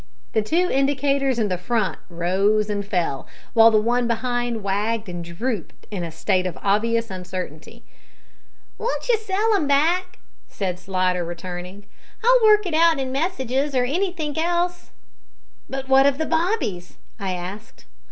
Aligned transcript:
The 0.33 0.41
two 0.41 0.67
indicators 0.71 1.37
in 1.37 1.55
front 1.59 1.99
rose 2.09 2.71
and 2.71 2.83
fell, 2.83 3.27
while 3.53 3.69
the 3.69 3.79
one 3.79 4.07
behind 4.07 4.63
wagged 4.63 5.07
and 5.07 5.23
drooped 5.23 5.85
in 5.91 6.03
a 6.03 6.09
state 6.09 6.47
of 6.47 6.57
obvious 6.63 7.11
uncertainty. 7.11 7.83
"Won't 8.79 9.07
you 9.09 9.17
sell 9.17 9.53
'im 9.55 9.67
back?" 9.67 10.17
said 10.47 10.79
Slidder, 10.79 11.23
returning. 11.23 11.85
"I'll 12.23 12.39
work 12.43 12.65
it 12.65 12.73
out 12.73 12.97
in 12.97 13.11
messages 13.11 13.75
or 13.75 13.83
anythink 13.83 14.39
else." 14.39 14.89
"But 15.69 15.87
what 15.87 16.07
of 16.07 16.17
the 16.17 16.25
bobbies?" 16.25 16.97
I 17.19 17.33
asked. 17.33 17.85